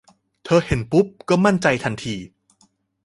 [0.45, 2.15] เธอเห็นปุ๊บก็มั่นใจทันที